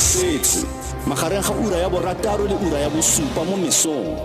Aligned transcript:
setse 0.00 0.66
magareng 1.06 1.42
ga 1.42 1.52
ura 1.52 1.76
ya 1.76 1.88
borataro 1.88 2.46
le 2.46 2.54
ura 2.54 2.78
ya 2.78 2.90
bosupa 2.90 3.44
mo 3.44 3.56
mesong. 3.56 4.18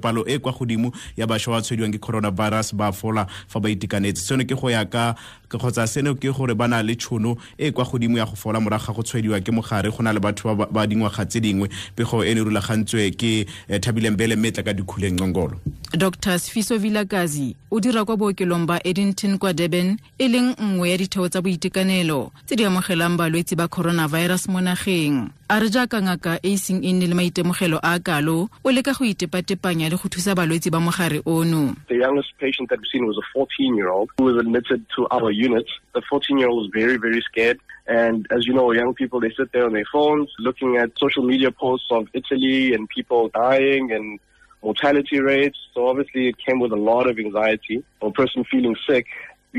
Palo 0.00 0.24
e 0.28 0.38
kwa 0.38 0.52
godimo 0.52 0.92
ya 1.16 1.26
bašwa 1.26 1.56
ba 1.56 1.62
tshwediwang 1.62 1.92
ke 1.92 1.98
coronavirus 1.98 2.74
ba 2.76 2.92
fola 2.92 3.26
fa 3.48 3.60
ba 3.60 3.68
itekanetse. 3.70 4.20
Seno 4.20 4.44
ke 4.44 4.54
go 4.54 4.68
ya 4.70 4.84
ka 4.84 5.16
kgotsa 5.48 5.86
seno 5.86 6.14
ke 6.14 6.28
gore 6.30 6.54
ba 6.54 6.68
na 6.68 6.82
le 6.82 6.94
tšhono 6.94 7.36
e 7.58 7.72
kwa 7.72 7.84
godimo 7.84 8.18
ya 8.18 8.26
go 8.26 8.36
fola 8.36 8.60
morago 8.60 8.86
ga 8.86 8.92
go 8.92 9.02
tshwediwa 9.02 9.40
ke 9.40 9.50
mogare. 9.52 9.90
Go 9.90 10.02
na 10.02 10.12
le 10.12 10.20
batho 10.20 10.54
ba 10.54 10.86
dingwaga 10.86 11.24
tse 11.24 11.40
dingwe 11.40 11.68
pego 11.96 12.22
e 12.24 12.34
ne 12.34 12.40
rulagantswe 12.44 13.10
ke 13.16 13.46
eh, 13.68 13.80
thabileng 13.80 14.16
bele 14.16 14.36
mme 14.36 14.52
tla 14.52 14.62
ka 14.62 14.72
dikhuleng 14.72 15.16
ngongolo 15.16 15.56
dr 15.92 16.38
sfiso 16.38 16.78
vilakazi 16.78 17.56
o 17.70 17.80
dira 17.80 18.04
kwa 18.04 18.16
bookelong 18.16 18.66
ba 18.66 18.80
Addington 18.84 19.38
kwa 19.38 19.52
durban 19.52 19.98
e 20.18 20.28
leng 20.28 20.54
nngwe 20.62 20.90
ya 20.90 20.96
ditheo 20.98 21.28
tsa 21.28 21.42
boitekanelo 21.42 22.32
tse 22.46 22.56
di 22.56 22.64
amogelang 22.64 23.16
balwetse 23.16 23.56
ba 23.56 23.68
coronavirus 23.68 24.48
mo 24.48 24.60
nageng 24.60 25.30
a 25.48 25.60
re 25.60 25.68
jaaka 25.70 26.02
ngaka 26.02 26.38
e 26.42 26.52
iseng 26.58 26.82
e 26.84 26.92
nne 26.92 27.06
le 27.06 27.14
maitemogelo 27.14 27.78
a 27.82 27.98
kalo 27.98 28.48
o 28.64 28.70
leka 28.70 28.92
go 28.98 29.04
itepatepanya 29.04 29.88
le 29.90 29.96
go 29.96 30.08
thusa 30.08 30.34
balwetse 30.34 30.70
ba 30.70 30.80
mogare 30.80 31.22
ono 31.26 31.74
The 31.88 31.94
youngest 32.02 32.32
patient 32.38 32.68
that 32.70 32.78
we've 32.80 32.90
seen 32.92 33.06
was 33.06 33.18
a 33.18 33.26
14 33.32 33.76
year 33.76 33.88
old 33.88 34.10
who 34.18 34.24
was 34.24 34.36
admitted 34.36 34.84
to 34.96 35.06
our 35.10 35.30
unit. 35.30 35.66
The 35.94 36.02
14 36.10 36.38
year 36.38 36.48
old 36.48 36.62
was 36.62 36.70
very, 36.74 36.96
very 36.96 37.20
scared. 37.22 37.58
And 37.86 38.26
as 38.30 38.46
you 38.46 38.52
know, 38.54 38.72
young 38.72 38.94
people, 38.94 39.20
they 39.20 39.30
sit 39.30 39.52
there 39.52 39.64
on 39.66 39.72
their 39.72 39.86
phones 39.92 40.28
looking 40.38 40.76
at 40.76 40.90
social 40.98 41.22
media 41.22 41.50
posts 41.52 41.86
of 41.90 42.08
Italy 42.12 42.74
and 42.74 42.88
people 42.88 43.28
dying 43.32 43.92
and 43.92 44.18
mortality 44.62 45.20
rates. 45.20 45.58
So 45.74 45.88
obviously 45.88 46.28
it 46.28 46.36
came 46.38 46.60
with 46.60 46.72
a 46.72 46.76
lot 46.76 47.08
of 47.08 47.18
anxiety. 47.18 47.84
A 48.02 48.10
person 48.10 48.44
feeling 48.50 48.76
sick, 48.88 49.06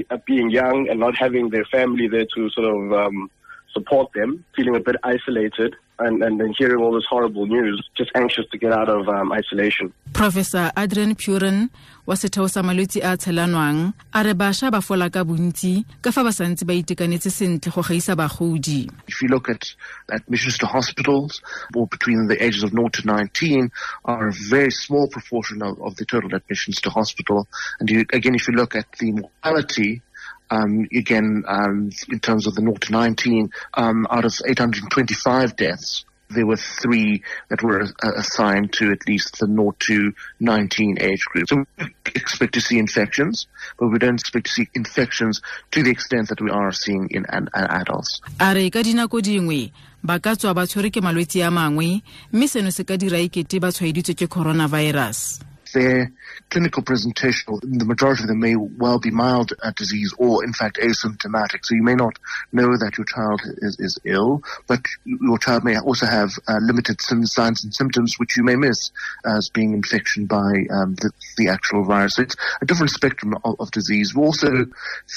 uh, 0.10 0.18
being 0.26 0.50
young 0.50 0.88
and 0.90 1.00
not 1.00 1.16
having 1.16 1.50
their 1.50 1.66
family 1.66 2.08
there 2.08 2.26
to 2.36 2.50
sort 2.50 2.68
of 2.68 2.94
um, 2.94 3.32
support 3.78 4.08
them, 4.14 4.44
feeling 4.56 4.76
a 4.76 4.80
bit 4.80 4.96
isolated. 5.04 5.76
And, 6.00 6.22
and 6.22 6.40
then 6.40 6.54
hearing 6.56 6.78
all 6.84 6.94
this 6.94 7.08
horrible 7.10 7.48
news, 7.48 7.78
just 7.98 8.12
anxious 8.14 8.46
to 8.52 8.58
get 8.60 8.72
out 8.72 8.88
of 8.88 9.10
um, 9.10 9.32
isolation. 9.34 9.92
professor 10.14 10.72
adrian 10.78 11.16
puren 11.16 11.70
wa 12.06 12.16
setheo 12.16 12.46
sa 12.50 12.62
malwetse 12.62 13.02
a 13.04 13.18
tshelanwang 13.18 13.94
a 14.14 14.24
re 14.24 14.34
bašwa 14.34 14.72
ba 14.72 14.82
fola 14.82 15.10
ka 15.10 15.24
bontsi 15.24 15.86
ka 16.02 16.12
fa 16.12 16.24
ba 16.24 16.30
santse 16.30 16.66
ba 16.70 16.74
itekanetse 16.74 17.30
sentle 17.30 17.72
go 17.74 17.82
gaisa 17.82 18.16
bagodi 18.16 18.90
If 19.08 19.22
you 19.22 19.30
look 19.30 19.50
at 19.50 19.74
admissions 20.10 20.58
to 20.60 20.66
hospitals, 20.66 21.42
or 21.76 21.88
between 21.88 22.28
the 22.28 22.38
ages 22.44 22.64
of 22.64 22.72
0 22.72 22.90
to 22.90 23.02
19, 23.06 23.72
are 24.06 24.28
a 24.30 24.34
very 24.50 24.72
small 24.72 25.08
proportion 25.10 25.62
of, 25.62 25.82
of 25.82 25.96
the 25.98 26.06
total 26.06 26.34
admissions 26.34 26.80
to 26.82 26.90
hospital. 26.90 27.48
And 27.80 27.90
you, 27.90 28.06
again, 28.14 28.36
if 28.36 28.48
you 28.48 28.54
look 28.54 28.76
at 28.76 28.86
the 29.00 29.12
mortality, 29.12 30.02
um, 30.50 30.88
again, 30.94 31.44
um, 31.48 31.90
in 32.10 32.20
terms 32.20 32.48
of 32.48 32.56
the 32.56 32.62
0 32.62 32.74
to 32.74 32.92
19, 32.92 33.52
um, 33.74 34.08
out 34.10 34.26
of 34.26 34.34
825 34.46 35.56
deaths, 35.56 36.06
there 36.30 36.46
were 36.46 36.58
three 36.58 37.24
that 37.50 37.64
were 37.64 37.84
uh, 37.84 38.12
assigned 38.18 38.74
to 38.74 38.92
at 38.92 39.08
least 39.08 39.40
the 39.40 39.48
0 39.48 39.76
to 39.80 40.14
19 40.40 40.98
age 41.00 41.24
group. 41.26 41.48
So 41.50 41.66
we 41.78 41.86
expect 42.16 42.54
to 42.56 42.62
see 42.62 42.80
infections, 42.80 43.48
but 43.80 43.88
we 43.88 44.00
don't 44.00 44.20
expect 44.20 44.48
to 44.48 44.52
see 44.52 44.70
infections 44.74 45.42
to 45.72 45.84
the 45.84 45.92
extent 45.92 46.30
that 46.30 46.42
we 46.42 46.50
are 46.50 46.72
seeing 46.72 47.10
in 47.12 47.26
an, 47.30 47.50
an 47.54 47.66
adults. 47.82 48.22
a 48.40 48.54
re 48.54 48.70
ka 48.70 48.80
dinako 48.84 49.22
dingwe 49.24 49.72
ba 50.04 50.20
ka 50.20 50.36
tswa 50.36 50.54
ba 50.54 50.68
tshwere 50.68 50.92
ke 50.92 51.02
malwetse 51.02 51.40
a 51.44 51.52
mangwe 51.52 52.04
mme 52.32 52.48
seno 52.48 52.72
se 52.72 52.84
ka 52.84 52.98
dira 52.98 53.20
ikete 53.20 53.60
ba 53.60 53.72
tshwaeditswe 53.72 54.14
ke 54.16 54.28
coronavirus 54.28 55.47
their 55.78 56.12
clinical 56.50 56.82
presentation, 56.82 57.60
the 57.62 57.86
majority 57.86 58.24
of 58.24 58.30
them 58.30 58.40
may 58.40 58.56
well 58.56 59.00
be 59.00 59.12
mild 59.12 59.54
uh, 59.62 59.72
disease 59.76 60.14
or 60.18 60.44
in 60.44 60.54
fact 60.54 60.78
asymptomatic. 60.78 61.60
So 61.64 61.76
you 61.76 61.84
may 61.84 61.94
not 61.94 62.18
know 62.52 62.76
that 62.78 62.98
your 62.98 63.06
child 63.06 63.42
is, 63.58 63.78
is 63.80 64.00
ill, 64.04 64.42
but 64.66 64.80
your 65.06 65.38
child 65.38 65.64
may 65.64 65.78
also 65.80 66.08
have 66.08 66.32
uh, 66.48 66.58
limited 66.62 67.00
signs 67.02 67.64
and 67.64 67.74
symptoms 67.74 68.16
which 68.18 68.38
you 68.38 68.44
may 68.44 68.56
miss 68.56 68.92
as 69.26 69.50
being 69.50 69.74
infection 69.74 70.26
by 70.26 70.66
um, 70.72 70.96
the, 70.96 71.12
the 71.38 71.50
actual 71.50 71.84
virus. 71.84 72.16
So 72.16 72.24
it's 72.24 72.36
a 72.62 72.66
different 72.66 72.92
spectrum 72.92 73.36
of, 73.44 73.56
of 73.60 73.72
disease. 73.72 74.16
We 74.16 74.24
also 74.24 74.66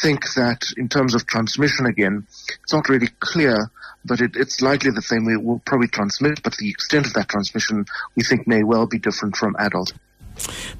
think 0.03 0.25
that 0.35 0.65
in 0.77 0.89
terms 0.89 1.15
of 1.15 1.27
transmission 1.27 1.87
again, 1.87 2.27
it's 2.63 2.73
not 2.73 2.89
really 2.89 3.09
clear 3.21 3.71
but 4.05 4.21
it, 4.21 4.35
it's 4.35 4.63
likely 4.63 4.91
that 4.91 5.07
they 5.11 5.37
will 5.37 5.61
probably 5.67 5.89
transmit, 5.89 6.43
but 6.43 6.57
the 6.57 6.71
extent 6.71 7.07
of 7.07 7.13
that 7.13 7.29
transmission 7.29 7.85
we 8.17 8.25
think 8.25 8.47
may 8.47 8.63
well 8.63 8.87
be 8.87 8.99
different 8.99 9.37
from 9.37 9.55
adults. 9.59 9.93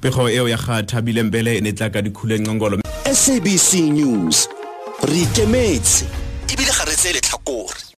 Pego 0.01 0.29
eo 0.29 0.49
ya 0.49 0.57
ga 0.57 0.83
thabile 0.83 1.23
mpele 1.23 1.57
e 1.57 1.61
ne 1.61 1.71
tla 1.71 1.89
ka 1.89 2.01
dikhuleng 2.01 2.47
ngongolo 2.47 2.79
sabc 3.13 3.73
news 3.73 4.47
re 5.03 5.21
ikemetse. 5.21 6.05
Ebile 6.47 6.71
ga 6.71 6.85
re 6.85 6.95
tseye 6.95 7.13
letlhakore 7.13 7.91